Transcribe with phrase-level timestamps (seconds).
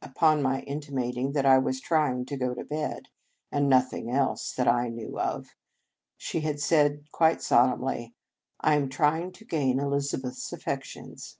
[0.00, 3.08] Upon my intimating that I was trying to go to bed,
[3.50, 5.54] and nothing else that I knew of,
[6.16, 8.14] she had said quite solemnly:"
[8.62, 11.36] I am trying to gain Elizabeth s af fections."